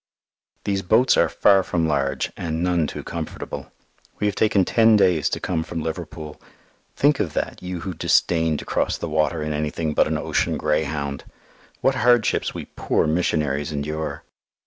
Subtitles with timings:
[0.63, 3.71] These boats are far from large and none too comfortable.
[4.19, 6.41] We have taken ten days to come from Liverpool.
[6.95, 10.57] Think of that, you who disdain to cross the water in anything but an ocean
[10.57, 11.23] greyhound!
[11.81, 14.23] What hardships we poor missionaries endure!